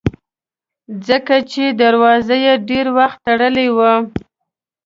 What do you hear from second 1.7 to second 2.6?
دروازې یې